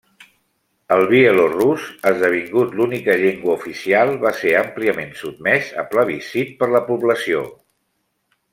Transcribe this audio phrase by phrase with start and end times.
[0.93, 7.45] El bielorús, esdevingut l'única llengua oficial, va ser àmpliament sotmès a plebiscit per la població.